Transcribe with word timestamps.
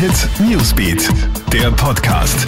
Hit 0.00 0.30
Newsbeat, 0.40 1.10
der 1.52 1.70
Podcast. 1.72 2.46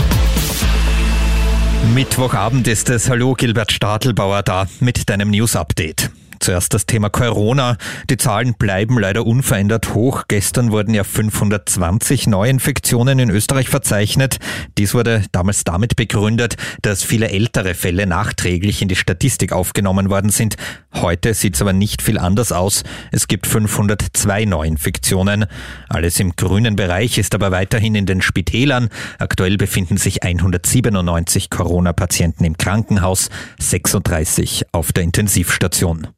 Mittwochabend 1.93 2.67
ist 2.67 2.89
es. 2.89 3.11
Hallo, 3.11 3.35
Gilbert 3.35 3.73
Stadelbauer 3.73 4.43
da 4.43 4.67
mit 4.81 5.11
deinem 5.11 5.29
News 5.29 5.55
Update. 5.55 6.11
Zuerst 6.43 6.75
das 6.75 6.87
Thema 6.87 7.09
Corona. 7.09 7.77
Die 8.11 8.17
Zahlen 8.17 8.55
bleiben 8.55 8.99
leider 8.99 9.25
unverändert 9.25 9.95
hoch. 9.95 10.25
Gestern 10.27 10.73
wurden 10.73 10.93
ja 10.93 11.05
520 11.05 12.27
Neuinfektionen 12.27 13.21
in 13.21 13.31
Österreich 13.31 13.69
verzeichnet. 13.69 14.39
Dies 14.77 14.93
wurde 14.93 15.23
damals 15.31 15.63
damit 15.63 15.95
begründet, 15.95 16.57
dass 16.83 17.05
viele 17.05 17.29
ältere 17.29 17.75
Fälle 17.75 18.09
nachträglich 18.09 18.83
in 18.83 18.89
die 18.89 18.97
Statistik 18.97 19.53
aufgenommen 19.53 20.11
worden 20.11 20.31
sind. 20.31 20.57
Heute 20.93 21.33
sieht 21.33 21.55
es 21.55 21.63
aber 21.63 21.73
nicht 21.73 22.03
viel 22.03 22.19
anders 22.19 22.51
aus. 22.51 22.83
Es 23.13 23.29
gibt 23.29 23.47
502 23.47 24.45
Neuinfektionen. 24.45 25.47
Alles 25.89 26.19
im 26.19 26.35
grünen 26.35 26.75
Bereich 26.75 27.19
ist 27.19 27.37
aber 27.37 27.53
weiterhin 27.53 27.95
in 27.95 28.07
den 28.07 28.21
Spitälern. 28.21 28.89
Aktuell 29.21 29.59
befinden 29.59 29.97
sich 29.97 30.25
197 30.25 31.51
Corona-Patienten 31.51 32.45
im 32.45 32.57
Krankenhaus, 32.57 33.31
36 33.61 34.65
auf 34.73 34.91
der 34.91 35.05
Intensivstation. 35.05 36.09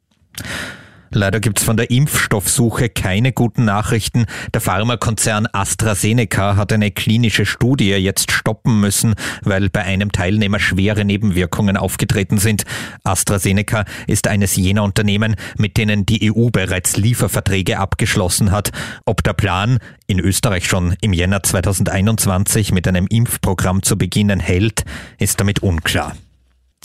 Leider 1.15 1.39
gibt's 1.39 1.63
von 1.63 1.77
der 1.77 1.91
Impfstoffsuche 1.91 2.89
keine 2.89 3.31
guten 3.31 3.63
Nachrichten. 3.63 4.25
Der 4.53 4.59
Pharmakonzern 4.59 5.47
AstraZeneca 5.49 6.57
hat 6.57 6.73
eine 6.73 6.91
klinische 6.91 7.45
Studie 7.45 7.91
jetzt 7.91 8.31
stoppen 8.31 8.81
müssen, 8.81 9.15
weil 9.41 9.69
bei 9.69 9.83
einem 9.83 10.11
Teilnehmer 10.11 10.59
schwere 10.59 11.05
Nebenwirkungen 11.05 11.77
aufgetreten 11.77 12.37
sind. 12.37 12.65
AstraZeneca 13.05 13.85
ist 14.07 14.27
eines 14.27 14.57
jener 14.57 14.83
Unternehmen, 14.83 15.37
mit 15.57 15.77
denen 15.77 16.05
die 16.05 16.33
EU 16.33 16.49
bereits 16.49 16.97
Lieferverträge 16.97 17.79
abgeschlossen 17.79 18.51
hat. 18.51 18.71
Ob 19.05 19.23
der 19.23 19.33
Plan, 19.33 19.79
in 20.07 20.19
Österreich 20.19 20.67
schon 20.67 20.97
im 20.99 21.13
Jänner 21.13 21.43
2021 21.43 22.73
mit 22.73 22.89
einem 22.89 23.07
Impfprogramm 23.07 23.83
zu 23.83 23.97
beginnen, 23.97 24.41
hält, 24.41 24.83
ist 25.17 25.39
damit 25.39 25.63
unklar. 25.63 26.13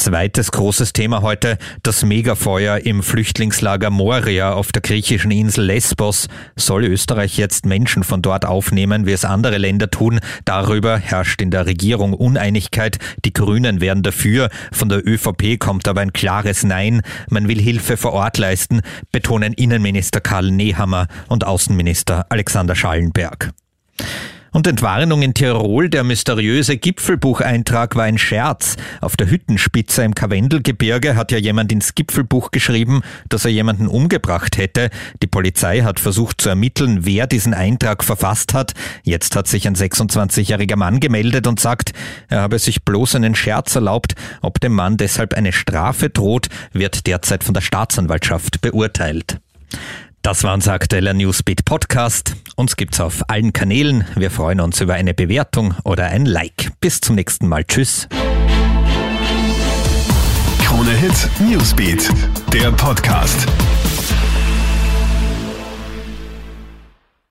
Zweites 0.00 0.50
großes 0.50 0.94
Thema 0.94 1.20
heute, 1.20 1.58
das 1.82 2.06
Megafeuer 2.06 2.78
im 2.78 3.02
Flüchtlingslager 3.02 3.90
Moria 3.90 4.54
auf 4.54 4.72
der 4.72 4.80
griechischen 4.80 5.30
Insel 5.30 5.66
Lesbos. 5.66 6.28
Soll 6.56 6.86
Österreich 6.86 7.36
jetzt 7.36 7.66
Menschen 7.66 8.02
von 8.02 8.22
dort 8.22 8.46
aufnehmen, 8.46 9.04
wie 9.04 9.12
es 9.12 9.26
andere 9.26 9.58
Länder 9.58 9.90
tun? 9.90 10.20
Darüber 10.46 10.96
herrscht 10.96 11.42
in 11.42 11.50
der 11.50 11.66
Regierung 11.66 12.14
Uneinigkeit. 12.14 12.96
Die 13.26 13.34
Grünen 13.34 13.82
wären 13.82 14.02
dafür. 14.02 14.48
Von 14.72 14.88
der 14.88 15.06
ÖVP 15.06 15.58
kommt 15.58 15.86
aber 15.86 16.00
ein 16.00 16.14
klares 16.14 16.64
Nein. 16.64 17.02
Man 17.28 17.46
will 17.46 17.60
Hilfe 17.60 17.98
vor 17.98 18.14
Ort 18.14 18.38
leisten, 18.38 18.80
betonen 19.12 19.52
Innenminister 19.52 20.22
Karl 20.22 20.50
Nehammer 20.50 21.08
und 21.28 21.44
Außenminister 21.44 22.24
Alexander 22.30 22.74
Schallenberg. 22.74 23.52
Und 24.52 24.66
Entwarnung 24.66 25.22
in 25.22 25.32
Tirol, 25.32 25.88
der 25.88 26.02
mysteriöse 26.02 26.76
Gipfelbucheintrag 26.76 27.94
war 27.94 28.04
ein 28.04 28.18
Scherz. 28.18 28.76
Auf 29.00 29.16
der 29.16 29.30
Hüttenspitze 29.30 30.02
im 30.02 30.14
Karwendelgebirge 30.14 31.14
hat 31.14 31.30
ja 31.30 31.38
jemand 31.38 31.70
ins 31.70 31.94
Gipfelbuch 31.94 32.50
geschrieben, 32.50 33.02
dass 33.28 33.44
er 33.44 33.52
jemanden 33.52 33.86
umgebracht 33.86 34.56
hätte. 34.56 34.90
Die 35.22 35.28
Polizei 35.28 35.82
hat 35.82 36.00
versucht 36.00 36.40
zu 36.40 36.48
ermitteln, 36.48 37.06
wer 37.06 37.28
diesen 37.28 37.54
Eintrag 37.54 38.02
verfasst 38.02 38.52
hat. 38.52 38.74
Jetzt 39.04 39.36
hat 39.36 39.46
sich 39.46 39.68
ein 39.68 39.76
26-jähriger 39.76 40.76
Mann 40.76 40.98
gemeldet 40.98 41.46
und 41.46 41.60
sagt, 41.60 41.92
er 42.28 42.40
habe 42.40 42.58
sich 42.58 42.84
bloß 42.84 43.14
einen 43.14 43.36
Scherz 43.36 43.76
erlaubt. 43.76 44.14
Ob 44.42 44.60
dem 44.60 44.72
Mann 44.72 44.96
deshalb 44.96 45.34
eine 45.34 45.52
Strafe 45.52 46.10
droht, 46.10 46.48
wird 46.72 47.06
derzeit 47.06 47.44
von 47.44 47.54
der 47.54 47.60
Staatsanwaltschaft 47.60 48.60
beurteilt. 48.60 49.38
Das 50.22 50.44
war 50.44 50.52
unser 50.52 50.74
aktueller 50.74 51.14
Newsbeat 51.14 51.64
Podcast. 51.64 52.36
Uns 52.54 52.76
gibt's 52.76 53.00
auf 53.00 53.30
allen 53.30 53.54
Kanälen. 53.54 54.04
Wir 54.16 54.30
freuen 54.30 54.60
uns 54.60 54.80
über 54.82 54.94
eine 54.94 55.14
Bewertung 55.14 55.74
oder 55.82 56.06
ein 56.06 56.26
Like. 56.26 56.72
Bis 56.80 57.00
zum 57.00 57.16
nächsten 57.16 57.48
Mal. 57.48 57.64
Tschüss. 57.64 58.06
Krone 60.62 60.90
Hit 60.92 61.28
Newsbeat, 61.40 62.10
der 62.52 62.70
Podcast. 62.72 63.46